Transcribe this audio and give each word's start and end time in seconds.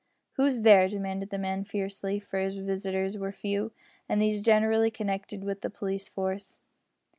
"Who's 0.33 0.61
there?" 0.63 0.87
demanded 0.87 1.29
the 1.29 1.37
man, 1.37 1.63
fiercely, 1.63 2.17
for 2.19 2.39
his 2.39 2.57
visitors 2.57 3.19
were 3.19 3.31
few, 3.31 3.71
and 4.09 4.19
these 4.19 4.41
generally 4.41 4.89
connected 4.89 5.43
with 5.43 5.61
the 5.61 5.69
police 5.69 6.07
force. 6.07 6.57